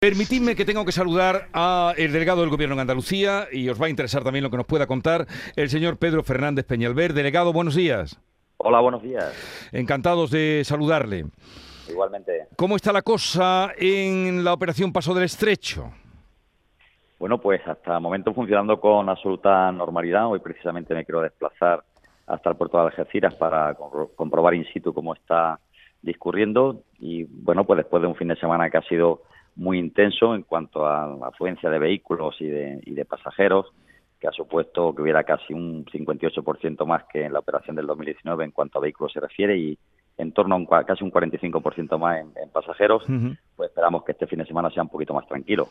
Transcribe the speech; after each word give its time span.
Permitidme 0.00 0.56
que 0.56 0.64
tengo 0.64 0.86
que 0.86 0.92
saludar 0.92 1.48
al 1.52 1.94
delegado 1.94 2.40
del 2.40 2.48
Gobierno 2.48 2.72
en 2.74 2.80
Andalucía 2.80 3.48
y 3.52 3.68
os 3.68 3.78
va 3.78 3.84
a 3.84 3.90
interesar 3.90 4.24
también 4.24 4.42
lo 4.42 4.50
que 4.50 4.56
nos 4.56 4.64
pueda 4.64 4.86
contar 4.86 5.26
el 5.56 5.68
señor 5.68 5.98
Pedro 5.98 6.22
Fernández 6.22 6.64
Peñalver. 6.64 7.12
Delegado, 7.12 7.52
buenos 7.52 7.74
días. 7.74 8.18
Hola, 8.56 8.80
buenos 8.80 9.02
días. 9.02 9.68
Encantados 9.72 10.30
de 10.30 10.62
saludarle. 10.64 11.26
Igualmente. 11.86 12.46
¿Cómo 12.56 12.76
está 12.76 12.94
la 12.94 13.02
cosa 13.02 13.72
en 13.76 14.42
la 14.42 14.54
operación 14.54 14.90
Paso 14.90 15.12
del 15.12 15.24
Estrecho? 15.24 15.92
Bueno, 17.18 17.36
pues 17.36 17.60
hasta 17.66 17.96
el 17.96 18.00
momento 18.00 18.32
funcionando 18.32 18.80
con 18.80 19.06
absoluta 19.06 19.70
normalidad. 19.70 20.28
Hoy 20.28 20.38
precisamente 20.38 20.94
me 20.94 21.04
quiero 21.04 21.20
desplazar 21.20 21.84
hasta 22.26 22.48
el 22.48 22.56
puerto 22.56 22.78
de 22.78 22.84
Algeciras 22.84 23.34
para 23.34 23.76
comprobar 24.16 24.54
in 24.54 24.64
situ 24.72 24.94
cómo 24.94 25.12
está 25.12 25.60
discurriendo 26.00 26.84
y 26.98 27.24
bueno, 27.24 27.64
pues 27.64 27.76
después 27.76 28.00
de 28.00 28.08
un 28.08 28.16
fin 28.16 28.28
de 28.28 28.36
semana 28.36 28.70
que 28.70 28.78
ha 28.78 28.82
sido 28.88 29.24
muy 29.56 29.78
intenso 29.78 30.34
en 30.34 30.42
cuanto 30.42 30.86
a 30.86 31.06
la 31.06 31.26
afluencia 31.28 31.70
de 31.70 31.78
vehículos 31.78 32.36
y 32.40 32.46
de, 32.46 32.80
y 32.84 32.94
de 32.94 33.04
pasajeros, 33.04 33.66
que 34.20 34.28
ha 34.28 34.32
supuesto 34.32 34.94
que 34.94 35.02
hubiera 35.02 35.24
casi 35.24 35.54
un 35.54 35.84
58% 35.86 36.84
más 36.84 37.04
que 37.10 37.24
en 37.24 37.32
la 37.32 37.38
operación 37.38 37.74
del 37.74 37.86
2019 37.86 38.44
en 38.44 38.50
cuanto 38.50 38.78
a 38.78 38.82
vehículos 38.82 39.12
se 39.12 39.20
refiere 39.20 39.56
y 39.56 39.78
en 40.18 40.32
torno 40.32 40.54
a 40.54 40.58
un, 40.58 40.66
casi 40.66 41.02
un 41.02 41.10
45% 41.10 41.98
más 41.98 42.20
en, 42.20 42.50
pasajeros, 42.50 43.04
pues 43.56 43.70
esperamos 43.70 44.04
que 44.04 44.12
este 44.12 44.26
fin 44.26 44.40
de 44.40 44.46
semana 44.46 44.70
sea 44.70 44.82
un 44.82 44.90
poquito 44.90 45.14
más 45.14 45.26
tranquilo. 45.26 45.68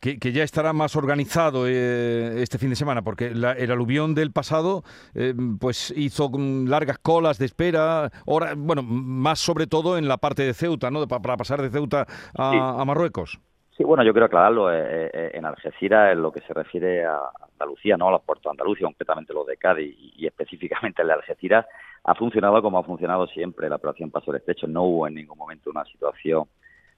Que, 0.00 0.32
ya 0.32 0.44
estará 0.44 0.72
más 0.72 0.96
organizado 0.96 1.66
eh, 1.66 2.42
este 2.42 2.58
fin 2.58 2.70
de 2.70 2.76
semana, 2.76 3.02
porque 3.02 3.26
el 3.26 3.70
aluvión 3.70 4.14
del 4.14 4.32
pasado 4.32 4.82
eh, 5.14 5.34
pues 5.58 5.92
hizo 5.96 6.30
largas 6.66 6.98
colas 6.98 7.38
de 7.38 7.46
espera, 7.46 8.10
ahora, 8.26 8.54
bueno, 8.56 8.82
más 8.82 9.40
sobre 9.40 9.66
todo 9.66 9.98
en 9.98 10.06
la 10.06 10.18
parte 10.18 10.42
de 10.42 10.54
Ceuta, 10.54 10.90
¿no? 10.90 11.06
Para, 11.08 11.36
pasar 11.36 11.62
de 11.62 11.70
Ceuta 11.70 12.06
a, 12.36 12.84
Marruecos. 12.84 13.40
Sí, 13.76 13.84
bueno, 13.84 14.02
yo 14.04 14.12
quiero 14.12 14.26
aclararlo. 14.26 14.72
Eh, 14.72 15.30
en 15.34 15.44
Algeciras, 15.44 16.12
en 16.12 16.22
lo 16.22 16.32
que 16.32 16.40
se 16.40 16.54
refiere 16.54 17.04
a 17.04 17.18
Andalucía, 17.52 17.96
no 17.96 18.08
a 18.08 18.12
los 18.12 18.22
puertos 18.22 18.44
de 18.44 18.50
Andalucía, 18.50 18.86
concretamente 18.86 19.32
los 19.32 19.46
de 19.46 19.56
Cádiz 19.56 19.96
y, 20.16 20.26
específicamente 20.26 21.02
el 21.02 21.08
de 21.08 21.14
Algeciras, 21.14 21.66
ha 22.04 22.14
funcionado 22.14 22.62
como 22.62 22.78
ha 22.78 22.84
funcionado 22.84 23.26
siempre 23.26 23.68
la 23.68 23.76
operación 23.76 24.10
Paso 24.10 24.32
del 24.32 24.40
Estrecho. 24.40 24.66
No 24.66 24.84
hubo 24.84 25.06
en 25.06 25.14
ningún 25.14 25.38
momento 25.38 25.70
una 25.70 25.84
situación 25.84 26.44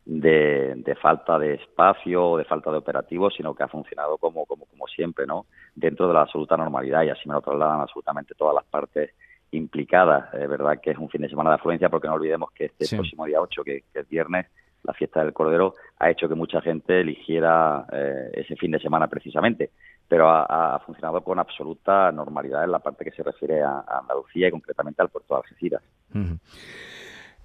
de, 0.04 0.96
falta 1.00 1.38
de 1.38 1.54
espacio 1.54 2.30
o 2.30 2.38
de 2.38 2.44
falta 2.44 2.70
de 2.70 2.78
operativos, 2.78 3.34
sino 3.36 3.54
que 3.54 3.62
ha 3.62 3.68
funcionado 3.68 4.18
como, 4.18 4.46
como, 4.46 4.66
como 4.66 4.86
siempre, 4.86 5.26
¿no? 5.26 5.46
Dentro 5.74 6.08
de 6.08 6.14
la 6.14 6.22
absoluta 6.22 6.56
normalidad 6.56 7.02
y 7.02 7.10
así 7.10 7.28
me 7.28 7.34
lo 7.34 7.40
trasladan 7.40 7.80
absolutamente 7.80 8.34
todas 8.34 8.54
las 8.54 8.64
partes 8.64 9.10
implicadas. 9.52 10.32
Es 10.34 10.48
verdad 10.48 10.80
que 10.80 10.90
es 10.90 10.98
un 10.98 11.08
fin 11.08 11.22
de 11.22 11.28
semana 11.28 11.50
de 11.50 11.56
afluencia 11.56 11.88
porque 11.88 12.08
no 12.08 12.14
olvidemos 12.14 12.50
que 12.52 12.66
este 12.66 12.96
próximo 12.96 13.26
día 13.26 13.40
8, 13.40 13.64
que, 13.64 13.84
es 13.92 14.08
viernes, 14.08 14.46
la 14.82 14.94
fiesta 14.94 15.22
del 15.22 15.32
Cordero, 15.32 15.74
ha 15.98 16.10
hecho 16.10 16.28
que 16.28 16.34
mucha 16.34 16.60
gente 16.60 17.00
eligiera 17.00 17.86
eh, 17.92 18.30
ese 18.34 18.56
fin 18.56 18.70
de 18.70 18.80
semana 18.80 19.08
precisamente, 19.08 19.70
pero 20.08 20.28
ha, 20.28 20.78
funcionado 20.86 21.22
con 21.22 21.38
absoluta 21.38 22.10
normalidad 22.10 22.64
en 22.64 22.72
la 22.72 22.78
parte 22.78 23.04
que 23.04 23.10
se 23.10 23.22
refiere 23.22 23.62
a, 23.62 23.84
Andalucía 23.86 24.48
y 24.48 24.50
concretamente 24.50 25.02
al 25.02 25.10
puerto 25.10 25.34
de 25.34 25.40
Algeciras. 25.40 25.82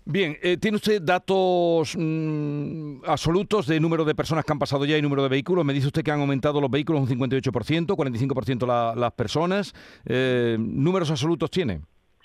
Bien, 0.08 0.38
eh, 0.44 0.58
¿tiene 0.58 0.76
usted 0.76 1.02
datos 1.02 1.96
mm, 1.98 3.06
absolutos 3.08 3.66
de 3.66 3.80
número 3.80 4.06
de 4.06 4.14
personas 4.14 4.46
que 4.46 4.52
han 4.52 4.60
pasado 4.60 4.86
ya 4.86 4.96
y 4.96 5.02
número 5.02 5.24
de 5.24 5.30
vehículos? 5.30 5.66
Me 5.66 5.74
dice 5.74 5.88
usted 5.88 6.04
que 6.04 6.12
han 6.12 6.22
aumentado 6.22 6.62
los 6.62 6.70
vehículos 6.70 7.02
un 7.02 7.08
58%, 7.08 7.88
45% 7.88 8.96
las 8.96 9.12
personas. 9.14 9.74
Eh, 10.06 10.58
¿Números 10.60 11.10
absolutos 11.10 11.50
tiene? 11.50 11.82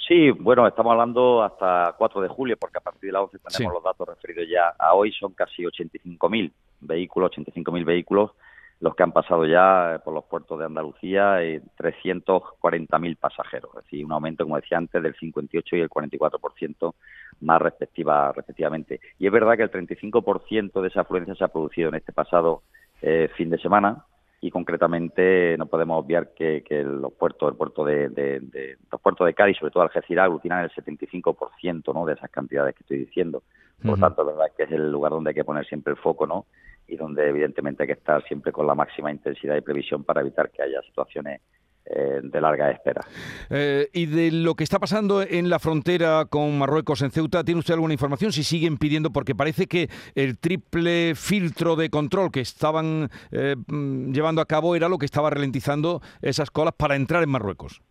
Sí, 0.06 0.30
bueno, 0.30 0.66
estamos 0.66 0.92
hablando 0.92 1.42
hasta 1.42 1.94
4 1.96 2.20
de 2.20 2.28
julio, 2.28 2.56
porque 2.60 2.76
a 2.76 2.82
partir 2.82 3.08
de 3.08 3.12
la 3.12 3.22
11 3.22 3.38
tenemos 3.38 3.72
los 3.72 3.82
datos 3.82 4.08
referidos 4.08 4.46
ya 4.50 4.74
a 4.78 4.92
hoy, 4.92 5.10
son 5.12 5.32
casi 5.32 5.62
85.000 5.62 6.52
vehículos, 6.80 7.30
85.000 7.30 7.84
vehículos 7.86 8.32
los 8.80 8.94
que 8.94 9.02
han 9.02 9.12
pasado 9.12 9.44
ya 9.44 9.94
eh, 9.94 9.98
por 9.98 10.14
los 10.14 10.24
puertos 10.24 10.58
de 10.58 10.64
Andalucía, 10.64 11.44
y 11.44 11.58
340.000 11.78 13.16
pasajeros, 13.18 13.70
es 13.76 13.84
decir, 13.84 14.04
un 14.04 14.12
aumento, 14.12 14.44
como 14.44 14.56
decía 14.56 14.78
antes, 14.78 15.02
del 15.02 15.14
58 15.14 15.76
y 15.76 15.80
el 15.80 15.90
44% 15.90 16.94
más 17.42 17.62
respectiva, 17.62 18.32
respectivamente. 18.32 19.00
Y 19.18 19.26
es 19.26 19.32
verdad 19.32 19.56
que 19.56 19.64
el 19.64 19.70
35% 19.70 20.80
de 20.80 20.88
esa 20.88 21.02
afluencia 21.02 21.34
se 21.34 21.44
ha 21.44 21.48
producido 21.48 21.90
en 21.90 21.96
este 21.96 22.12
pasado 22.12 22.62
eh, 23.02 23.28
fin 23.36 23.50
de 23.50 23.58
semana 23.58 24.04
y 24.42 24.50
concretamente 24.50 25.56
no 25.58 25.66
podemos 25.66 26.02
obviar 26.02 26.32
que, 26.34 26.62
los 26.82 27.12
puertos, 27.12 27.50
el 27.50 27.56
puerto 27.56 27.84
de, 27.84 28.40
los 28.90 29.00
puertos 29.00 29.26
de 29.26 29.34
Cádiz, 29.34 29.58
sobre 29.58 29.70
todo 29.70 29.82
Algeciras, 29.82 30.24
aglutinan 30.24 30.64
el 30.64 30.70
75% 30.70 31.94
¿no? 31.94 32.06
de 32.06 32.14
esas 32.14 32.30
cantidades 32.30 32.74
que 32.74 32.82
estoy 32.82 32.98
diciendo. 32.98 33.42
Por 33.82 33.92
lo 33.92 33.96
tanto, 33.98 34.24
la 34.24 34.32
verdad 34.32 34.54
que 34.56 34.62
es 34.64 34.72
el 34.72 34.90
lugar 34.90 35.12
donde 35.12 35.30
hay 35.30 35.34
que 35.34 35.44
poner 35.44 35.66
siempre 35.66 35.92
el 35.92 35.98
foco, 35.98 36.26
¿no? 36.26 36.46
Y 36.90 36.96
donde 36.96 37.28
evidentemente 37.28 37.84
hay 37.84 37.86
que 37.86 37.92
estar 37.94 38.22
siempre 38.24 38.50
con 38.50 38.66
la 38.66 38.74
máxima 38.74 39.12
intensidad 39.12 39.56
y 39.56 39.60
previsión 39.60 40.02
para 40.02 40.20
evitar 40.20 40.50
que 40.50 40.62
haya 40.62 40.82
situaciones 40.82 41.40
eh, 41.86 42.20
de 42.22 42.40
larga 42.40 42.70
espera. 42.70 43.00
Eh, 43.48 43.88
y 43.92 44.06
de 44.06 44.30
lo 44.30 44.54
que 44.54 44.64
está 44.64 44.78
pasando 44.78 45.22
en 45.22 45.48
la 45.48 45.58
frontera 45.58 46.24
con 46.28 46.58
Marruecos, 46.58 47.02
en 47.02 47.10
Ceuta, 47.10 47.42
¿tiene 47.42 47.60
usted 47.60 47.74
alguna 47.74 47.94
información? 47.94 48.32
Si 48.32 48.42
siguen 48.42 48.76
pidiendo, 48.76 49.10
porque 49.10 49.34
parece 49.34 49.66
que 49.66 49.88
el 50.14 50.38
triple 50.38 51.14
filtro 51.14 51.76
de 51.76 51.90
control 51.90 52.30
que 52.30 52.40
estaban 52.40 53.08
eh, 53.32 53.56
mm, 53.66 54.12
llevando 54.12 54.40
a 54.42 54.46
cabo 54.46 54.76
era 54.76 54.88
lo 54.88 54.98
que 54.98 55.06
estaba 55.06 55.30
ralentizando 55.30 56.00
esas 56.22 56.50
colas 56.50 56.74
para 56.76 56.96
entrar 56.96 57.22
en 57.22 57.30
Marruecos. 57.30 57.82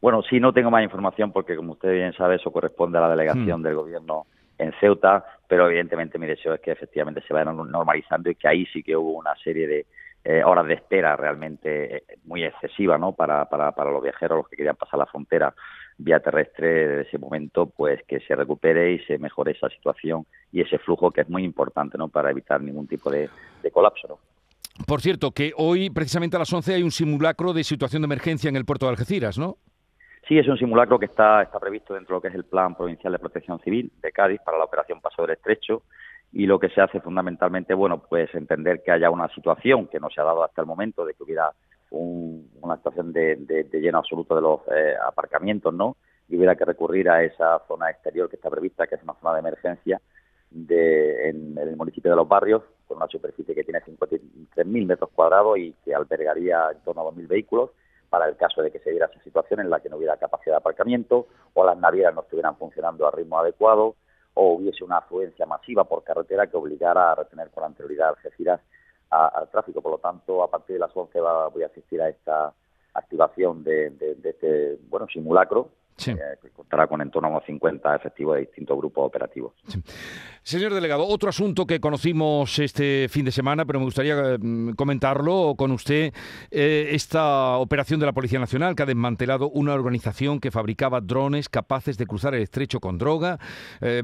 Bueno, 0.00 0.22
sí, 0.28 0.40
no 0.40 0.52
tengo 0.52 0.70
más 0.70 0.82
información 0.82 1.32
porque, 1.32 1.54
como 1.54 1.72
usted 1.72 1.92
bien 1.92 2.12
sabe, 2.14 2.36
eso 2.36 2.50
corresponde 2.50 2.98
a 2.98 3.02
la 3.02 3.10
delegación 3.10 3.60
hmm. 3.60 3.64
del 3.64 3.74
gobierno 3.74 4.26
en 4.62 4.72
Ceuta, 4.80 5.24
pero 5.48 5.66
evidentemente 5.66 6.18
mi 6.18 6.26
deseo 6.26 6.54
es 6.54 6.60
que 6.60 6.72
efectivamente 6.72 7.22
se 7.26 7.34
vaya 7.34 7.52
normalizando 7.52 8.30
y 8.30 8.34
que 8.34 8.48
ahí 8.48 8.66
sí 8.66 8.82
que 8.82 8.96
hubo 8.96 9.12
una 9.12 9.34
serie 9.36 9.66
de 9.66 9.86
eh, 10.24 10.42
horas 10.44 10.66
de 10.66 10.74
espera 10.74 11.16
realmente 11.16 11.96
eh, 11.96 12.04
muy 12.24 12.44
excesiva 12.44 12.96
¿no? 12.96 13.12
Para, 13.12 13.44
para, 13.46 13.72
para 13.72 13.90
los 13.90 14.02
viajeros, 14.02 14.38
los 14.38 14.48
que 14.48 14.56
querían 14.56 14.76
pasar 14.76 14.98
la 14.98 15.06
frontera 15.06 15.52
vía 15.98 16.20
terrestre 16.20 16.88
de 16.88 17.02
ese 17.02 17.18
momento, 17.18 17.66
pues 17.66 18.00
que 18.06 18.20
se 18.20 18.34
recupere 18.34 18.92
y 18.92 18.98
se 19.00 19.18
mejore 19.18 19.52
esa 19.52 19.68
situación 19.68 20.26
y 20.52 20.60
ese 20.60 20.78
flujo 20.78 21.10
que 21.10 21.22
es 21.22 21.28
muy 21.28 21.44
importante 21.44 21.98
¿no? 21.98 22.08
para 22.08 22.30
evitar 22.30 22.60
ningún 22.60 22.86
tipo 22.86 23.10
de, 23.10 23.28
de 23.62 23.70
colapso. 23.70 24.08
¿no? 24.08 24.18
Por 24.86 25.00
cierto, 25.00 25.32
que 25.32 25.52
hoy 25.56 25.90
precisamente 25.90 26.36
a 26.36 26.38
las 26.38 26.52
11 26.52 26.74
hay 26.74 26.82
un 26.82 26.90
simulacro 26.90 27.52
de 27.52 27.64
situación 27.64 28.02
de 28.02 28.06
emergencia 28.06 28.48
en 28.48 28.56
el 28.56 28.64
puerto 28.64 28.86
de 28.86 28.90
Algeciras, 28.90 29.38
¿no? 29.38 29.58
Sí, 30.32 30.38
es 30.38 30.48
un 30.48 30.56
simulacro 30.56 30.98
que 30.98 31.04
está, 31.04 31.42
está 31.42 31.60
previsto 31.60 31.92
dentro 31.92 32.14
de 32.14 32.16
lo 32.16 32.22
que 32.22 32.28
es 32.28 32.34
el 32.34 32.44
Plan 32.44 32.74
Provincial 32.74 33.12
de 33.12 33.18
Protección 33.18 33.60
Civil 33.60 33.92
de 34.00 34.12
Cádiz 34.12 34.40
para 34.40 34.56
la 34.56 34.64
operación 34.64 34.98
Paso 34.98 35.20
del 35.20 35.32
Estrecho 35.32 35.82
y 36.32 36.46
lo 36.46 36.58
que 36.58 36.70
se 36.70 36.80
hace 36.80 37.00
fundamentalmente, 37.00 37.74
bueno, 37.74 38.02
pues 38.08 38.34
entender 38.34 38.82
que 38.82 38.92
haya 38.92 39.10
una 39.10 39.28
situación 39.28 39.88
que 39.88 40.00
no 40.00 40.08
se 40.08 40.22
ha 40.22 40.24
dado 40.24 40.42
hasta 40.42 40.62
el 40.62 40.66
momento 40.66 41.04
de 41.04 41.12
que 41.12 41.22
hubiera 41.22 41.52
una 41.90 42.76
situación 42.76 43.12
de, 43.12 43.66
lleno 43.74 43.98
absoluto 43.98 44.34
de 44.34 44.40
los 44.40 44.60
eh, 44.74 44.94
aparcamientos, 45.06 45.74
¿no? 45.74 45.98
Y 46.30 46.38
hubiera 46.38 46.56
que 46.56 46.64
recurrir 46.64 47.10
a 47.10 47.22
esa 47.22 47.60
zona 47.68 47.90
exterior 47.90 48.30
que 48.30 48.36
está 48.36 48.48
prevista, 48.48 48.86
que 48.86 48.94
es 48.94 49.02
una 49.02 49.12
zona 49.20 49.34
de 49.34 49.40
emergencia 49.40 50.00
de, 50.50 51.28
en, 51.28 51.58
el 51.58 51.76
municipio 51.76 52.10
de 52.10 52.16
Los 52.16 52.26
Barrios, 52.26 52.62
con 52.88 52.96
una 52.96 53.06
superficie 53.08 53.54
que 53.54 53.64
tiene 53.64 53.82
53.000 53.82 54.86
metros 54.86 55.10
cuadrados 55.10 55.58
y 55.58 55.74
que 55.84 55.94
albergaría 55.94 56.70
en 56.72 56.80
torno 56.80 57.02
a 57.02 57.12
2.000 57.12 57.28
vehículos 57.28 57.72
para 58.12 58.28
el 58.28 58.36
caso 58.36 58.60
de 58.60 58.70
que 58.70 58.78
se 58.80 58.90
diera 58.90 59.06
esa 59.06 59.24
situación 59.24 59.60
en 59.60 59.70
la 59.70 59.80
que 59.80 59.88
no 59.88 59.96
hubiera 59.96 60.18
capacidad 60.18 60.52
de 60.52 60.58
aparcamiento 60.58 61.28
o 61.54 61.64
las 61.64 61.78
navieras 61.78 62.14
no 62.14 62.20
estuvieran 62.20 62.58
funcionando 62.58 63.08
a 63.08 63.10
ritmo 63.10 63.38
adecuado 63.38 63.94
o 64.34 64.52
hubiese 64.52 64.84
una 64.84 64.98
afluencia 64.98 65.46
masiva 65.46 65.84
por 65.84 66.04
carretera 66.04 66.46
que 66.46 66.58
obligara 66.58 67.12
a 67.12 67.14
retener 67.14 67.48
con 67.48 67.64
anterioridad 67.64 68.10
Algeciras 68.10 68.60
al 69.08 69.48
tráfico. 69.48 69.80
Por 69.80 69.92
lo 69.92 69.98
tanto, 69.98 70.42
a 70.42 70.50
partir 70.50 70.74
de 70.74 70.80
las 70.80 70.94
11 70.94 71.18
voy 71.54 71.62
a 71.62 71.68
asistir 71.68 72.02
a 72.02 72.10
esta 72.10 72.52
activación 72.92 73.64
de, 73.64 73.88
de 73.88 74.28
este 74.28 74.78
bueno 74.90 75.06
simulacro 75.06 75.70
eh, 76.08 76.16
que 76.40 76.50
contará 76.50 76.86
con 76.86 77.00
en 77.00 77.10
torno 77.10 77.28
a 77.28 77.30
unos 77.32 77.44
50 77.44 77.96
efectivos 77.96 78.34
de 78.34 78.42
distintos 78.42 78.76
grupos 78.76 79.06
operativos. 79.06 79.52
Señor 80.42 80.74
delegado, 80.74 81.06
otro 81.06 81.28
asunto 81.28 81.66
que 81.66 81.80
conocimos 81.80 82.58
este 82.58 83.08
fin 83.08 83.24
de 83.24 83.32
semana, 83.32 83.64
pero 83.64 83.78
me 83.78 83.84
gustaría 83.84 84.36
mm, 84.38 84.72
comentarlo 84.74 85.54
con 85.56 85.70
usted, 85.70 86.12
eh, 86.50 86.88
esta 86.90 87.56
operación 87.58 88.00
de 88.00 88.06
la 88.06 88.12
Policía 88.12 88.38
Nacional 88.38 88.74
que 88.74 88.82
ha 88.82 88.86
desmantelado 88.86 89.50
una 89.50 89.74
organización 89.74 90.40
que 90.40 90.50
fabricaba 90.50 91.00
drones 91.00 91.48
capaces 91.48 91.98
de 91.98 92.06
cruzar 92.06 92.34
el 92.34 92.42
estrecho 92.42 92.80
con 92.80 92.98
droga, 92.98 93.38
eh, 93.80 94.02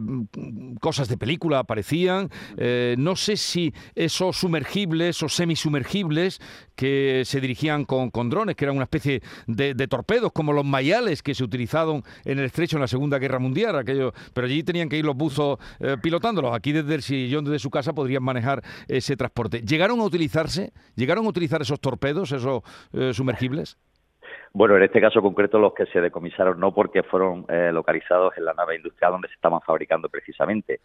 cosas 0.81 1.09
de 1.09 1.17
película 1.17 1.61
aparecían, 1.61 2.31
no 2.99 3.17
sé 3.17 3.37
si 3.37 3.73
esos 3.95 4.37
sumergibles 4.37 5.23
o 5.23 5.29
semisumergibles 5.29 6.41
que 6.79 7.23
se 7.25 7.41
dirigían 7.41 7.85
con, 7.85 8.31
drones, 8.31 8.55
que 8.55 8.65
eran 8.65 8.77
una 8.77 8.85
especie 8.85 9.21
de, 9.49 9.75
de 9.75 9.89
torpedos 9.89 10.31
como 10.31 10.53
los 10.53 10.65
mayales 10.65 11.25
que 11.25 11.35
se 11.35 11.43
utilizaban 11.43 12.03
en 12.25 12.39
el 12.39 12.45
estrecho 12.45 12.77
en 12.77 12.83
la 12.83 12.87
Segunda 12.87 13.19
Guerra 13.19 13.41
Mundial, 13.41 13.77
aquello, 13.77 14.13
pero 14.33 14.47
allí 14.47 14.63
tenían 14.63 14.89
que 14.89 14.97
ir 14.97 15.05
los 15.05 15.17
buzos 15.17 15.59
eh, 15.81 15.97
pilotándolos. 16.01 16.55
Aquí 16.55 16.71
desde 16.71 16.95
el 16.95 17.03
sillón 17.03 17.45
desde 17.45 17.59
su 17.59 17.69
casa 17.69 17.93
podrían 17.93 18.23
manejar 18.23 18.63
ese 18.87 19.17
transporte. 19.17 19.61
¿Llegaron 19.63 19.99
a 19.99 20.05
utilizarse? 20.05 20.71
¿Llegaron 20.95 21.27
a 21.27 21.31
utilizar 21.31 21.61
esos 21.61 21.81
torpedos, 21.81 22.31
esos 22.31 22.63
eh, 22.93 23.13
sumergibles? 23.13 23.77
Bueno, 24.53 24.77
en 24.77 24.85
este 24.85 25.01
caso 25.01 25.21
concreto 25.21 25.59
los 25.59 25.75
que 25.75 25.87
se 25.87 26.01
decomisaron 26.01 26.61
no 26.61 26.73
porque 26.73 27.03
fueron 27.03 27.45
eh, 27.49 27.71
localizados 27.73 28.39
en 28.39 28.45
la 28.45 28.55
nave 28.55 28.77
industrial 28.77 29.13
donde 29.13 29.27
se 29.27 29.35
estaban 29.35 29.61
fabricando 29.63 30.09
precisamente. 30.09 30.79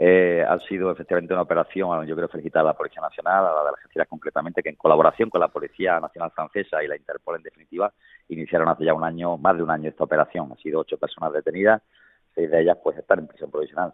Eh, 0.00 0.44
ha 0.48 0.56
sido 0.60 0.92
efectivamente 0.92 1.34
una 1.34 1.42
operación, 1.42 2.06
yo 2.06 2.14
quiero 2.14 2.28
felicitar 2.28 2.60
a 2.60 2.66
la 2.66 2.74
Policía 2.74 3.02
Nacional, 3.02 3.46
a 3.46 3.52
la 3.52 3.62
de 3.64 3.68
Algeciras 3.70 4.06
concretamente, 4.06 4.62
que 4.62 4.68
en 4.68 4.76
colaboración 4.76 5.28
con 5.28 5.40
la 5.40 5.48
Policía 5.48 5.98
Nacional 5.98 6.30
Francesa 6.30 6.84
y 6.84 6.86
la 6.86 6.96
Interpol 6.96 7.34
en 7.34 7.42
definitiva, 7.42 7.92
iniciaron 8.28 8.68
hace 8.68 8.84
ya 8.84 8.94
un 8.94 9.02
año, 9.02 9.36
más 9.38 9.56
de 9.56 9.64
un 9.64 9.70
año 9.70 9.88
esta 9.88 10.04
operación. 10.04 10.52
Han 10.52 10.58
sido 10.58 10.78
ocho 10.78 10.98
personas 10.98 11.32
detenidas, 11.32 11.82
seis 12.32 12.48
de 12.48 12.60
ellas 12.60 12.78
pues 12.80 12.96
están 12.96 13.18
en 13.18 13.26
prisión 13.26 13.50
provisional. 13.50 13.92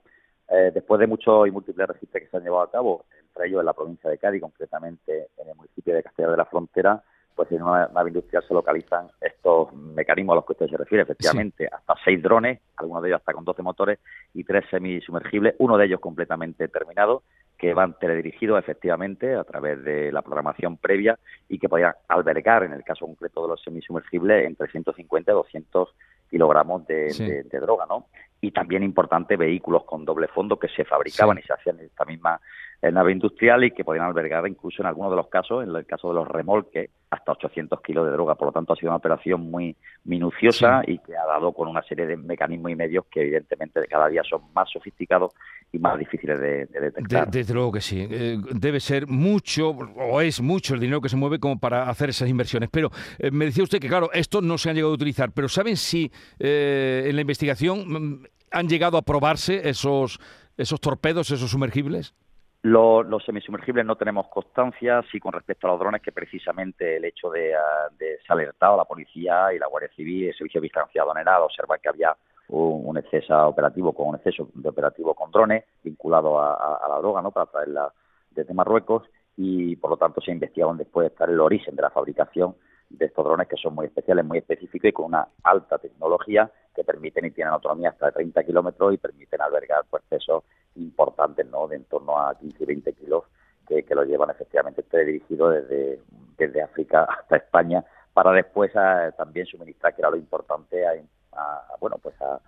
Eh, 0.51 0.73
después 0.75 1.01
de 1.01 1.07
muchos 1.07 1.49
y 1.49 1.51
múltiples 1.51 1.89
registros 1.89 2.23
que 2.23 2.29
se 2.29 2.37
han 2.37 2.43
llevado 2.43 2.65
a 2.65 2.71
cabo, 2.71 3.07
entre 3.27 3.49
ellos 3.49 3.61
en 3.61 3.67
la 3.67 3.73
provincia 3.73 4.11
de 4.11 4.19
Cádiz, 4.19 4.43
concretamente 4.43 5.29
en 5.39 5.49
el 5.49 5.55
municipio 5.55 5.95
de 5.95 6.03
Castellar 6.03 6.33
de 6.33 6.37
la 6.37 6.45
Frontera, 6.45 7.03
pues 7.35 7.51
en 7.53 7.63
una 7.63 7.89
nave 7.89 8.11
industrial 8.11 8.45
se 8.47 8.55
localizan 8.55 9.09
estos 9.21 9.73
mecanismos 9.75 10.35
a 10.35 10.37
los 10.37 10.47
que 10.47 10.53
usted 10.53 10.69
se 10.69 10.77
refiere, 10.77 11.03
efectivamente, 11.03 11.69
hasta 11.71 11.95
seis 12.05 12.23
drones, 12.23 12.61
algunos 12.77 13.03
de 13.03 13.09
ellos 13.09 13.21
hasta 13.21 13.33
con 13.33 13.45
12 13.45 13.63
motores 13.63 13.99
y 14.35 14.45
tres 14.45 14.65
semisumergibles, 14.71 15.55
uno 15.59 15.77
de 15.77 15.87
ellos 15.87 16.01
completamente 16.01 16.69
terminado, 16.69 17.23
que 17.59 17.75
van 17.75 17.99
teledirigidos 17.99 18.59
efectivamente 18.59 19.35
a 19.35 19.45
través 19.45 19.83
de 19.85 20.13
la 20.13 20.23
programación 20.23 20.77
previa 20.77 21.19
y 21.49 21.59
que 21.59 21.69
podían 21.69 21.95
albergar, 22.09 22.65
en 22.65 22.73
el 22.73 22.85
caso 22.85 23.07
concreto 23.07 23.43
de 23.43 23.49
los 23.49 23.63
semisumergibles, 23.63 24.47
entre 24.47 24.69
150 24.69 25.31
y 25.31 25.35
200 25.35 25.89
kilogramos 26.31 26.87
de, 26.87 27.47
droga, 27.61 27.87
¿no? 27.89 28.07
Y 28.41 28.51
también 28.51 28.83
importante 28.83 29.37
vehículos 29.37 29.85
con 29.85 30.05
doble 30.05 30.29
fondo 30.29 30.59
que 30.59 30.69
se 30.69 30.85
fabricaban 30.85 31.39
y 31.39 31.43
se 31.43 31.53
hacían 31.53 31.79
en 31.79 31.87
esta 31.87 32.05
misma 32.05 32.41
nave 32.83 33.13
industrial 33.13 33.65
y 33.65 33.71
que 33.71 33.85
podían 33.85 34.05
albergar 34.05 34.47
incluso 34.47 34.83
en 34.83 34.87
algunos 34.87 35.11
de 35.11 35.17
los 35.17 35.29
casos, 35.29 35.65
en 35.65 35.75
el 35.75 35.87
caso 35.87 36.09
de 36.09 36.15
los 36.15 36.29
remolques, 36.29 36.91
hasta 37.11 37.33
800 37.33 37.81
kilos 37.81 38.07
de 38.07 38.13
droga. 38.13 38.35
Por 38.35 38.49
lo 38.49 38.53
tanto, 38.53 38.73
ha 38.73 38.77
sido 38.77 38.91
una 38.91 38.97
operación 38.97 39.51
muy 39.51 39.77
minuciosa 40.05 40.83
y 40.87 40.99
que 40.99 41.17
ha 41.17 41.25
dado 41.25 41.53
con 41.53 41.69
una 41.69 41.83
serie 41.83 42.07
de 42.07 42.17
mecanismos 42.17 42.73
y 42.73 42.77
medios 42.77 43.07
que 43.11 43.23
evidentemente 43.23 43.81
de 43.81 43.87
cada 43.87 44.09
día 44.09 44.23
son 44.29 44.43
más 44.53 44.69
sofisticados 44.71 45.33
y 45.73 45.79
más 45.79 45.99
difíciles 45.99 46.39
de, 46.39 46.67
detectar. 46.67 47.31
desde 47.31 47.55
luego 47.55 47.73
que 47.73 47.81
sí. 47.81 48.07
Eh, 48.09 48.39
debe 48.53 48.81
ser 48.81 49.07
mucho, 49.07 49.71
o 49.71 50.21
es 50.21 50.41
mucho 50.41 50.75
el 50.75 50.81
dinero 50.81 51.01
que 51.01 51.09
se 51.09 51.17
mueve 51.17 51.39
como 51.39 51.59
para 51.59 51.89
hacer 51.89 52.11
esas 52.11 52.29
inversiones. 52.29 52.69
Pero 52.71 52.91
eh, 53.19 53.31
me 53.31 53.47
decía 53.47 53.65
usted 53.65 53.81
que, 53.81 53.89
claro, 53.89 54.11
estos 54.13 54.43
no 54.43 54.59
se 54.59 54.71
han 54.71 54.77
llegado 54.77 54.93
a 54.93 54.97
utilizar, 54.97 55.33
pero 55.33 55.49
¿saben 55.49 55.77
si 55.77 56.11
eh, 56.39 57.05
en 57.07 57.15
la 57.15 57.23
investigación 57.23 57.85
mm, 57.89 58.27
han 58.51 58.69
llegado 58.69 58.99
a 58.99 59.03
probarse 59.03 59.69
esos, 59.69 60.21
esos 60.57 60.81
torpedos, 60.81 61.31
esos 61.31 61.51
sumergibles? 61.51 62.15
Los, 62.65 63.23
semisumergibles 63.27 63.85
no 63.85 63.95
tenemos 63.95 64.27
constancia, 64.29 65.05
sí 65.13 65.21
con 65.21 65.35
respecto 65.35 65.67
a 65.67 65.73
los 65.73 65.81
drones, 65.81 66.01
que 66.01 66.13
precisamente 66.13 66.97
el 66.97 67.05
hecho 67.05 67.29
de, 67.29 67.53
uh, 67.53 67.95
de 67.99 68.17
ser 68.21 68.33
alertado 68.33 68.73
a 68.73 68.79
la 68.79 68.85
policía 68.87 69.53
y 69.53 69.59
la 69.59 69.67
Guardia 69.67 69.91
Civil, 69.95 70.29
el 70.29 70.35
Servicio 70.35 70.63
de 70.63 70.69
Vigilancia 70.69 71.03
Aduanera, 71.03 71.43
observar 71.43 71.79
que 71.79 71.91
había 71.91 72.17
un, 72.49 72.97
exceso 72.97 73.49
operativo 73.49 73.93
con 73.93 74.09
un 74.09 74.15
exceso 74.15 74.49
de 74.55 74.67
operativo 74.67 75.13
con 75.15 75.31
drones 75.31 75.65
vinculado 75.83 76.41
a 76.41 76.87
la 76.89 76.99
droga, 77.01 77.21
¿no? 77.21 77.33
Para 77.33 77.51
traerla 77.51 77.93
desde 78.31 78.55
Marruecos 78.55 79.03
y 79.37 79.77
por 79.77 79.91
lo 79.91 79.99
tanto 79.99 80.23
se 80.23 80.31
investigaron 80.31 80.79
después 80.79 81.05
de 81.05 81.13
estar 81.13 81.29
el 81.29 81.41
origen 81.41 81.77
de 81.77 81.83
la 81.83 81.91
fabricación 81.91 82.55
de 82.89 83.05
estos 83.05 83.27
drones 83.27 83.47
que 83.47 83.57
son 83.57 83.75
muy 83.75 83.87
especiales, 83.87 84.25
muy 84.25 84.39
específicos 84.39 84.89
y 84.89 84.93
con 84.93 85.07
una 85.07 85.29
alta 85.43 85.77
tecnología 85.77 86.51
que 86.75 86.83
permiten 86.83 87.27
y 87.27 87.31
tienen 87.31 87.53
autonomía 87.53 87.91
hasta 87.91 88.07
de 88.07 88.13
30 88.13 88.43
kilómetros 88.45 88.95
y 88.95 88.97
permiten 88.97 89.43
albergar 89.43 89.83
pues, 89.91 90.03
pesos 90.09 90.45
importantes, 90.77 91.47
¿no? 91.47 91.69
De 91.69 91.77
en 91.77 91.85
torno 91.85 92.19
a 92.19 92.35
15 92.35 92.63
y 92.63 92.67
20 92.67 92.93
kilos 92.95 93.25
que, 93.67 93.83
que 93.83 93.95
lo 93.95 94.05
llevan 94.05 94.31
efectivamente 94.31 94.85
dirigido 95.05 95.51
desde, 95.51 96.01
desde 96.37 96.63
África 96.63 97.05
hasta 97.05 97.37
España 97.37 97.85
para 98.13 98.33
después 98.33 98.75
a, 98.77 99.13
también 99.13 99.47
suministrar, 99.47 99.95
que 99.95 100.03
era 100.03 100.11
lo 100.11 100.17
importante, 100.17 100.87
a, 100.87 100.93
a 101.33 101.77
bueno, 101.81 101.99
pues 101.99 102.15
a, 102.21 102.41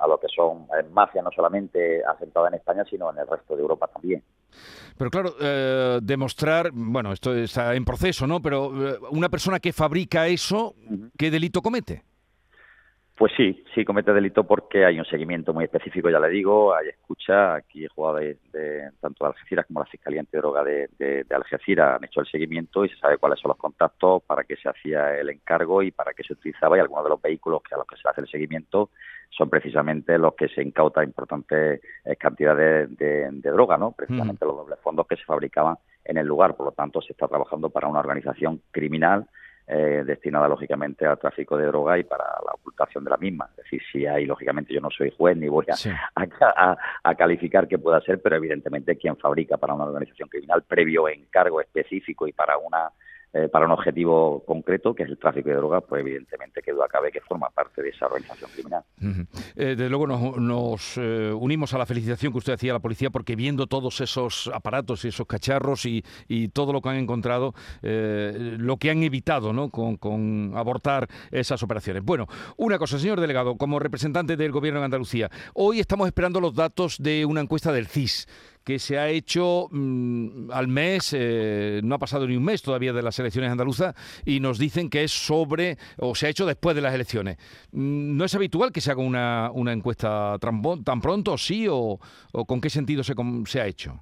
a 0.00 0.08
lo 0.08 0.18
que 0.18 0.28
son 0.34 0.66
eh, 0.78 0.82
mafias 0.90 1.22
no 1.22 1.30
solamente 1.30 2.02
asentadas 2.04 2.52
en 2.52 2.58
España, 2.58 2.84
sino 2.88 3.10
en 3.10 3.18
el 3.18 3.26
resto 3.26 3.54
de 3.54 3.62
Europa 3.62 3.86
también. 3.92 4.22
Pero 4.96 5.10
claro, 5.10 5.34
eh, 5.40 6.00
demostrar, 6.02 6.70
bueno, 6.72 7.12
esto 7.12 7.34
está 7.34 7.74
en 7.74 7.84
proceso, 7.84 8.26
¿no? 8.26 8.40
Pero 8.40 8.88
eh, 8.88 8.98
una 9.10 9.28
persona 9.28 9.60
que 9.60 9.72
fabrica 9.72 10.26
eso, 10.26 10.74
¿qué 11.16 11.30
delito 11.30 11.62
comete? 11.62 12.02
Pues 13.20 13.34
sí, 13.36 13.62
sí 13.74 13.84
comete 13.84 14.14
delito 14.14 14.44
porque 14.44 14.86
hay 14.86 14.98
un 14.98 15.04
seguimiento 15.04 15.52
muy 15.52 15.64
específico, 15.64 16.08
ya 16.08 16.18
le 16.18 16.30
digo, 16.30 16.74
hay 16.74 16.88
escucha, 16.88 17.56
aquí 17.56 17.84
he 17.84 17.88
jugado 17.88 18.16
de, 18.16 18.38
de 18.50 18.92
tanto 18.98 19.26
de 19.26 19.32
Algeciras 19.32 19.66
como 19.66 19.80
la 19.80 19.84
Fiscalía 19.84 20.20
Antidroga 20.20 20.64
de, 20.64 20.88
de, 20.98 21.24
de 21.24 21.34
Algeciras 21.34 21.96
han 21.96 22.04
hecho 22.04 22.20
el 22.20 22.26
seguimiento 22.28 22.82
y 22.82 22.88
se 22.88 22.96
sabe 22.96 23.18
cuáles 23.18 23.38
son 23.38 23.50
los 23.50 23.58
contactos, 23.58 24.22
para 24.22 24.44
qué 24.44 24.56
se 24.56 24.70
hacía 24.70 25.18
el 25.18 25.28
encargo 25.28 25.82
y 25.82 25.90
para 25.90 26.14
qué 26.14 26.22
se 26.22 26.32
utilizaba 26.32 26.78
y 26.78 26.80
algunos 26.80 27.04
de 27.04 27.10
los 27.10 27.20
vehículos 27.20 27.60
que 27.62 27.74
a 27.74 27.76
los 27.76 27.86
que 27.86 27.96
se 27.96 28.08
hace 28.08 28.22
el 28.22 28.26
seguimiento 28.26 28.88
son 29.28 29.50
precisamente 29.50 30.16
los 30.16 30.34
que 30.34 30.48
se 30.48 30.62
incauta 30.62 31.04
importantes 31.04 31.82
eh, 32.06 32.16
cantidades 32.16 32.96
de, 32.96 33.28
de, 33.30 33.50
droga, 33.50 33.76
¿no? 33.76 33.92
Precisamente 33.92 34.46
mm. 34.46 34.48
los 34.48 34.56
dobles 34.56 34.78
fondos 34.80 35.06
que 35.06 35.16
se 35.16 35.24
fabricaban 35.24 35.76
en 36.06 36.16
el 36.16 36.26
lugar, 36.26 36.56
por 36.56 36.64
lo 36.64 36.72
tanto 36.72 37.02
se 37.02 37.12
está 37.12 37.28
trabajando 37.28 37.68
para 37.68 37.86
una 37.86 38.00
organización 38.00 38.62
criminal 38.70 39.26
eh, 39.72 40.02
destinada 40.04 40.48
lógicamente 40.48 41.06
al 41.06 41.18
tráfico 41.18 41.56
de 41.56 41.66
droga 41.66 41.96
y 41.96 42.02
para 42.02 42.24
la 42.24 42.52
ocultación 42.54 43.04
de 43.04 43.10
la 43.10 43.16
misma. 43.16 43.48
Es 43.50 43.64
decir, 43.64 43.80
si 43.92 44.04
hay, 44.04 44.26
lógicamente 44.26 44.74
yo 44.74 44.80
no 44.80 44.90
soy 44.90 45.12
juez 45.16 45.36
ni 45.36 45.46
voy 45.46 45.66
a, 45.68 45.76
sí. 45.76 45.90
a, 45.90 46.26
a, 46.40 46.76
a, 47.04 47.14
calificar 47.14 47.68
qué 47.68 47.78
pueda 47.78 48.00
ser, 48.00 48.20
pero 48.20 48.34
evidentemente 48.34 48.96
quien 48.96 49.16
fabrica 49.16 49.58
para 49.58 49.74
una 49.74 49.84
organización 49.84 50.28
criminal 50.28 50.62
previo 50.62 51.08
encargo 51.08 51.60
específico 51.60 52.26
y 52.26 52.32
para 52.32 52.58
una 52.58 52.90
eh, 53.32 53.48
para 53.48 53.66
un 53.66 53.72
objetivo 53.72 54.44
concreto, 54.44 54.94
que 54.94 55.04
es 55.04 55.08
el 55.08 55.18
tráfico 55.18 55.50
de 55.50 55.56
drogas, 55.56 55.84
pues 55.88 56.00
evidentemente 56.00 56.62
que 56.62 56.72
duda 56.72 56.88
cabe 56.88 57.12
que 57.12 57.20
forma 57.20 57.48
parte 57.50 57.82
de 57.82 57.90
esa 57.90 58.06
organización 58.06 58.50
criminal. 58.50 58.82
Uh 59.00 59.20
desde 59.54 59.88
luego 59.88 60.06
nos, 60.06 60.36
nos 60.38 60.96
eh, 60.96 61.32
unimos 61.32 61.74
a 61.74 61.78
la 61.78 61.86
felicitación 61.86 62.32
que 62.32 62.38
usted 62.38 62.54
hacía 62.54 62.72
a 62.72 62.74
la 62.74 62.80
policía, 62.80 63.10
porque 63.10 63.36
viendo 63.36 63.66
todos 63.66 64.00
esos 64.00 64.50
aparatos 64.52 65.04
y 65.04 65.08
esos 65.08 65.26
cacharros 65.26 65.86
y, 65.86 66.02
todo 66.52 66.72
lo 66.72 66.80
que 66.80 66.88
han 66.88 66.96
encontrado, 66.96 67.54
eh, 67.82 68.56
lo 68.58 68.76
que 68.76 68.90
han 68.90 69.02
evitado 69.02 69.52
¿no? 69.52 69.70
con, 69.70 70.52
abortar 70.56 71.08
esas 71.30 71.62
operaciones. 71.62 72.02
Bueno, 72.02 72.26
una 72.56 72.78
cosa, 72.78 72.98
señor 72.98 73.20
delegado, 73.20 73.56
como 73.56 73.78
representante 73.78 74.36
del 74.36 74.52
Gobierno 74.52 74.80
de 74.80 74.86
Andalucía, 74.86 75.30
hoy 75.54 75.80
estamos 75.80 76.06
esperando 76.06 76.40
los 76.40 76.54
datos 76.54 76.98
de 76.98 77.24
una 77.24 77.40
encuesta 77.40 77.72
del 77.72 77.86
CIS 77.86 78.26
que 78.64 78.78
se 78.78 78.98
ha 78.98 79.08
hecho 79.08 79.68
mmm, 79.70 80.50
al 80.52 80.68
mes, 80.68 81.14
eh, 81.16 81.80
no 81.82 81.94
ha 81.94 81.98
pasado 81.98 82.26
ni 82.26 82.36
un 82.36 82.44
mes 82.44 82.62
todavía 82.62 82.92
de 82.92 83.02
las 83.02 83.18
elecciones 83.18 83.50
andaluzas, 83.50 83.94
y 84.24 84.40
nos 84.40 84.58
dicen 84.58 84.90
que 84.90 85.04
es 85.04 85.12
sobre, 85.12 85.76
o 85.98 86.14
se 86.14 86.26
ha 86.26 86.30
hecho 86.30 86.46
después 86.46 86.76
de 86.76 86.82
las 86.82 86.94
elecciones. 86.94 87.36
Mm, 87.72 88.16
¿No 88.16 88.24
es 88.24 88.34
habitual 88.34 88.72
que 88.72 88.80
se 88.80 88.90
haga 88.90 89.02
una, 89.02 89.50
una 89.52 89.72
encuesta 89.72 90.38
tan, 90.38 90.62
tan 90.84 91.00
pronto, 91.00 91.36
sí, 91.38 91.66
o, 91.68 91.98
o, 92.32 92.44
con 92.44 92.60
qué 92.60 92.70
sentido 92.70 93.02
se, 93.02 93.14
se 93.46 93.60
ha 93.60 93.66
hecho? 93.66 94.00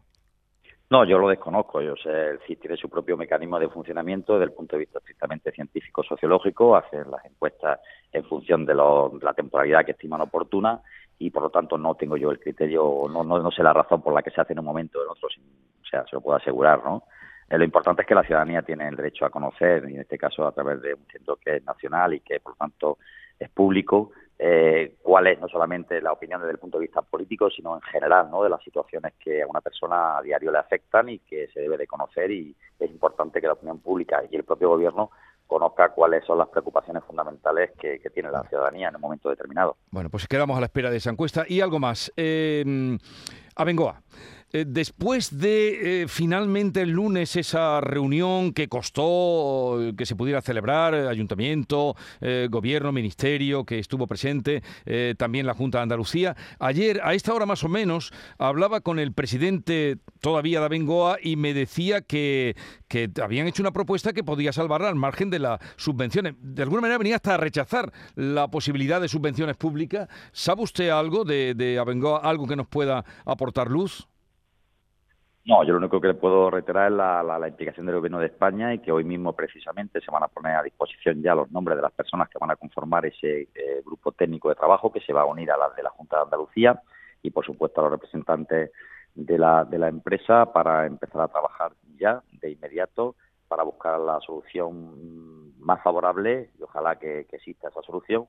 No, 0.91 1.05
yo 1.05 1.19
lo 1.19 1.29
desconozco. 1.29 1.83
Yo 1.83 1.95
sé, 1.97 2.09
el 2.09 2.41
CIS 2.47 2.61
tiene 2.61 2.77
su 2.77 2.89
propio 2.89 3.17
mecanismo 3.17 3.59
de 3.59 3.69
funcionamiento 3.69 4.33
desde 4.35 4.47
el 4.47 4.53
punto 4.53 4.77
de 4.77 4.81
vista 4.81 4.99
estrictamente 5.01 5.53
científico-sociológico, 5.53 6.77
hacer 6.77 7.07
las 7.09 7.23
encuestas 7.27 7.81
en 8.11 8.25
función 8.25 8.65
de, 8.65 8.75
lo, 8.75 9.11
de 9.11 9.25
la 9.25 9.35
temporalidad 9.35 9.85
que 9.85 9.93
estiman 9.93 10.23
oportuna 10.23 10.81
y 11.19 11.31
por 11.31 11.43
lo 11.43 11.51
tanto 11.51 11.77
no 11.77 11.95
tengo 11.95 12.17
yo 12.17 12.31
el 12.31 12.39
criterio, 12.39 13.07
no, 13.11 13.25
no, 13.25 13.39
no 13.43 13.51
sé 13.51 13.63
la 13.63 13.73
razón 13.73 14.03
por 14.03 14.15
la 14.15 14.23
que 14.23 14.31
se 14.31 14.41
hace 14.41 14.53
en 14.53 14.61
un 14.61 14.65
momento 14.65 15.01
o 15.01 15.03
en 15.03 15.11
otro, 15.11 15.29
o 15.29 15.87
sea, 15.87 16.05
se 16.05 16.17
lo 16.17 16.21
puedo 16.21 16.37
asegurar, 16.37 16.83
¿no? 16.85 17.05
Eh, 17.49 17.59
lo 17.59 17.65
importante 17.65 18.03
es 18.03 18.09
que 18.09 18.15
la 18.15 18.23
ciudadanía 18.23 18.63
tiene 18.63 18.87
el 18.89 18.97
derecho 18.97 19.25
a 19.25 19.31
conocer, 19.31 19.89
y 19.89 19.95
en 19.95 20.01
este 20.01 20.19
caso 20.19 20.47
a 20.47 20.53
través 20.53 20.81
de 20.83 20.95
un 20.95 21.07
centro 21.11 21.37
que 21.37 21.57
es 21.57 21.65
nacional 21.65 22.15
y 22.15 22.21
que 22.21 22.41
por 22.41 22.53
lo 22.53 22.57
tanto 22.57 22.99
es 23.39 23.49
público, 23.51 24.11
eh, 24.39 24.95
cuál 25.03 25.27
es 25.27 25.41
no 25.41 25.49
solamente 25.49 26.01
la 26.01 26.13
opinión 26.13 26.41
desde 26.41 26.53
el 26.53 26.59
punto 26.59 26.79
de 26.79 26.83
vista 26.83 27.03
político, 27.03 27.51
sino 27.51 27.75
en 27.75 27.83
general, 27.83 28.31
¿no? 28.31 28.45
De 28.45 28.51
las 28.51 28.63
situaciones 28.63 29.15
que 29.19 29.43
a 29.43 29.47
una 29.47 29.61
persona 29.61 30.19
a 30.19 30.23
diario 30.23 30.53
le 30.53 30.59
afectan 30.59 31.09
y 31.09 31.19
que 31.21 31.49
se 31.49 31.61
debe 31.61 31.77
de 31.77 31.87
conocer 31.87 32.31
y 32.31 32.55
es 32.79 32.91
importante 32.91 33.41
que 33.41 33.49
la 33.49 33.55
opinión 33.55 33.81
pública 33.81 34.23
y 34.31 34.37
el 34.37 34.45
propio 34.45 34.69
gobierno 34.69 35.11
conozca 35.49 35.89
cuáles 35.89 36.25
son 36.25 36.39
las 36.39 36.49
preocupaciones 36.49 37.03
fundamentales 37.05 37.73
que, 37.81 37.99
tiene 38.15 38.31
la 38.31 38.43
ciudadanía 38.45 38.89
en 38.89 38.97
un 38.97 39.01
momento 39.01 39.29
determinado. 39.31 39.77
Bueno, 39.91 40.11
pues 40.11 40.29
quedamos 40.29 40.57
a 40.57 40.61
la 40.61 40.67
espera 40.67 40.91
de 40.91 40.99
esa 40.99 41.11
encuesta. 41.11 41.45
Y 41.49 41.61
algo 41.61 41.79
más. 41.81 42.13
Eh, 42.17 42.99
Abengoa. 43.57 44.01
Eh, 44.53 44.65
después 44.67 45.39
de 45.39 46.03
eh, 46.03 46.09
finalmente 46.09 46.81
el 46.83 46.91
lunes 46.91 47.37
esa 47.37 47.81
reunión 47.81 48.53
que 48.53 48.69
costó 48.69 49.79
que 49.97 50.07
se 50.07 50.17
pudiera 50.17 50.41
celebrar, 50.41 50.95
ayuntamiento, 50.95 51.97
eh, 52.21 52.49
gobierno, 52.51 52.93
ministerio, 52.93 53.65
que 53.65 53.79
estuvo 53.79 54.07
presente, 54.07 54.63
eh, 54.87 55.15
también 55.19 55.47
la 55.47 55.55
Junta 55.55 55.79
de 55.79 55.83
Andalucía, 55.83 56.37
ayer 56.59 57.01
a 57.05 57.15
esta 57.15 57.35
hora 57.35 57.47
más 57.47 57.63
o 57.65 57.69
menos 57.69 58.13
hablaba 58.39 58.81
con 58.81 58.99
el 58.99 59.13
presidente 59.13 59.99
todavía 60.21 60.61
de 60.61 60.69
Bengoa 60.69 61.19
y 61.23 61.37
me 61.37 61.53
decía 61.53 62.01
que, 62.01 62.57
que 62.89 63.11
habían 63.23 63.47
hecho 63.47 63.63
una 63.63 63.73
propuesta 63.73 64.13
que 64.13 64.25
podía 64.25 64.53
salvarla 64.53 64.89
al 64.89 64.95
margen 64.95 65.31
de 65.31 65.41
las 65.41 65.61
subvenciones. 65.77 66.35
De 66.41 66.63
alguna 66.63 66.83
manera 66.83 66.99
venía 66.99 67.17
hasta 67.17 67.35
a 67.35 67.37
rechazar 67.37 67.93
la 68.15 68.49
posibilidad 68.49 69.01
de 69.01 69.09
subvenciones 69.09 69.57
públicas. 69.57 70.09
¿Sabe 70.33 70.63
usted 70.63 70.89
algo 70.89 71.25
de, 71.25 71.55
de 71.55 71.79
Abengoa, 71.79 72.21
algo 72.21 72.47
que 72.47 72.57
nos 72.57 72.67
pueda 72.67 73.05
aportar 73.25 73.71
luz? 73.71 74.09
No, 75.49 75.65
yo 75.65 75.73
lo 75.73 75.79
único 75.79 75.99
que 75.99 76.09
le 76.09 76.15
puedo 76.15 76.51
reiterar 76.51 76.93
es 76.93 76.97
la, 76.99 77.49
implicación 77.49 77.87
del 77.87 77.95
Gobierno 77.95 78.19
de 78.19 78.27
España 78.27 78.75
y 78.75 78.81
que 78.81 78.93
hoy 78.93 79.03
mismo 79.03 79.33
precisamente 79.33 79.99
se 80.03 80.11
van 80.11 80.23
a 80.23 80.29
poner 80.29 80.55
a 80.55 80.63
disposición 80.63 81.23
ya 81.23 81.35
los 81.35 81.51
nombres 81.51 81.77
de 81.77 81.83
las 81.83 81.93
personas 81.93 82.29
que 82.29 82.37
van 82.39 82.51
a 82.51 82.57
conformar 82.57 83.07
ese 83.07 83.49
eh, 83.55 83.83
grupo 83.83 84.13
técnico 84.13 84.51
de 84.51 84.57
trabajo 84.57 84.93
que 84.93 85.01
se 85.01 85.15
va 85.15 85.23
a 85.23 85.25
unir 85.25 85.51
a 85.51 85.57
las 85.57 85.75
de 85.75 85.83
la 85.83 85.89
Junta 85.89 86.17
de 86.17 86.23
Andalucía 86.25 86.83
y 87.23 87.31
por 87.31 87.47
supuesto 87.47 87.81
a 87.81 87.85
los 87.85 87.93
representantes 87.93 88.73
de 89.15 89.39
la, 89.39 89.65
de 89.65 89.79
la 89.79 89.89
empresa 89.89 90.53
para 90.53 90.85
empezar 90.85 91.23
a 91.23 91.29
trabajar 91.29 91.73
ya 91.97 92.23
de 92.43 92.51
inmediato 92.51 93.17
para 93.49 93.63
buscar 93.63 93.99
la 94.01 94.21
solución 94.21 95.59
más 95.61 95.83
favorable 95.83 96.51
y 96.59 96.63
ojalá 96.63 96.97
que, 96.97 97.21
exista 97.21 97.69
esa 97.69 97.81
solución 97.81 98.27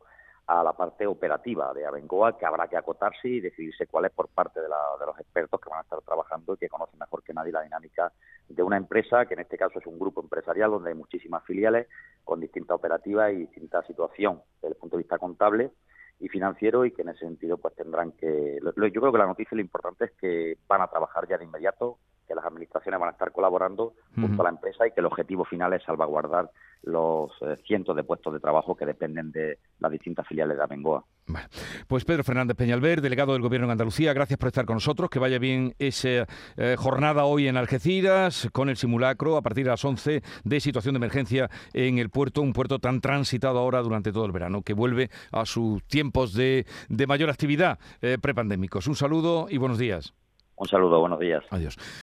a 0.49 0.63
la 0.63 0.73
parte 0.73 1.05
operativa 1.05 1.71
de 1.75 1.85
Abengoa, 1.85 2.35
que 2.35 2.43
habrá 2.43 2.67
que 2.67 2.75
acotarse 2.75 3.27
y 3.29 3.39
decidirse 3.39 3.85
cuál 3.85 4.05
es 4.05 4.11
por 4.11 4.29
parte 4.29 4.59
de, 4.59 4.65
de, 4.65 5.05
los 5.05 5.19
expertos 5.19 5.61
que 5.61 5.69
van 5.69 5.77
a 5.77 5.81
estar 5.83 6.01
trabajando 6.01 6.55
y 6.55 6.57
que 6.57 6.67
conocen 6.67 6.97
mejor 6.97 7.21
que 7.21 7.35
nadie 7.35 7.51
la 7.51 7.61
dinámica 7.61 8.11
de 8.47 8.63
una 8.63 8.75
empresa, 8.75 9.27
que 9.27 9.35
en 9.35 9.41
este 9.41 9.59
caso 9.59 9.77
es 9.77 9.85
un 9.85 9.99
grupo 9.99 10.21
empresarial 10.21 10.71
donde 10.71 10.89
hay 10.89 10.95
muchísimas 10.95 11.43
filiales 11.43 11.87
con 12.23 12.39
distintas 12.39 12.75
operativas 12.75 13.31
y 13.31 13.35
distinta 13.35 13.83
situación 13.83 14.41
desde 14.55 14.69
el 14.69 14.75
punto 14.75 14.97
de 14.97 15.03
vista 15.03 15.19
contable 15.19 15.69
y 16.19 16.29
financiero 16.29 16.83
y 16.83 16.93
que 16.93 17.03
en 17.03 17.09
ese 17.09 17.19
sentido 17.19 17.59
pues 17.59 17.75
tendrán 17.75 18.13
que... 18.13 18.57
yo 18.59 19.01
creo 19.01 19.11
que 19.11 19.17
la 19.19 19.27
noticia 19.27 19.55
lo 19.55 19.61
importante 19.61 20.05
es 20.05 20.11
que 20.13 20.57
van 20.67 20.81
a 20.81 20.87
trabajar 20.87 21.27
ya 21.27 21.37
de 21.37 21.45
inmediato 21.45 21.99
que 22.29 22.35
las 22.35 22.45
administraciones 22.45 22.99
van 22.99 23.09
a 23.09 23.13
estar 23.13 23.31
colaborando 23.31 23.95
junto 24.13 24.41
a 24.41 24.43
la 24.43 24.51
empresa 24.51 24.85
y 24.85 24.91
que 24.91 24.99
el 24.99 25.07
objetivo 25.07 25.45
final 25.45 25.73
es 25.73 25.83
salvaguardar 25.83 26.51
los 26.83 27.31
eh, 27.41 27.55
cientos 27.65 27.95
de 27.95 28.03
puestos 28.03 28.31
de 28.31 28.39
trabajo 28.39 28.75
que 28.75 28.85
dependen 28.85 29.31
de 29.31 29.57
las 29.79 29.91
distintas 29.91 30.27
filiales 30.27 30.55
de 30.55 30.63
Amengoa. 30.63 31.03
pues 31.87 32.05
Pedro 32.05 32.23
Fernández 32.23 32.55
Peñalver, 32.55 33.01
delegado 33.01 33.33
del 33.33 33.41
Gobierno 33.41 33.65
en 33.65 33.71
Andalucía, 33.71 34.13
gracias 34.13 34.37
por 34.37 34.47
estar 34.47 34.65
con 34.65 34.75
nosotros. 34.75 35.09
Que 35.09 35.17
vaya 35.17 35.39
bien 35.39 35.73
esa 35.79 36.27
eh, 36.55 36.75
jornada 36.77 37.25
hoy 37.25 37.47
en 37.47 37.57
Algeciras 37.57 38.47
con 38.53 38.69
el 38.69 38.77
simulacro 38.77 39.35
a 39.35 39.41
partir 39.41 39.65
de 39.65 39.71
las 39.71 39.83
11 39.83 40.21
de 40.43 40.59
situación 40.59 40.93
de 40.93 40.97
emergencia 40.97 41.49
en 41.73 41.97
el 41.97 42.11
puerto, 42.11 42.41
un 42.41 42.53
puerto 42.53 42.77
tan 42.77 43.01
transitado 43.01 43.57
ahora 43.57 43.81
durante 43.81 44.11
todo 44.11 44.25
el 44.25 44.31
verano, 44.31 44.61
que 44.61 44.73
vuelve 44.73 45.09
a 45.31 45.45
sus 45.45 45.83
tiempos 45.85 46.33
de, 46.33 46.65
mayor 47.07 47.31
actividad 47.31 47.79
eh, 48.01 48.17
prepandémicos. 48.21 48.85
Un 48.85 48.95
saludo 48.95 49.47
y 49.49 49.57
buenos 49.57 49.79
días. 49.79 50.13
Un 50.59 50.67
saludo, 50.67 50.99
buenos 50.99 51.19
días. 51.19 51.43
Adiós. 51.51 51.77